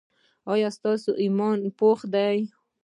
[0.51, 2.37] ایا ستاسو ایمان پاخه دی؟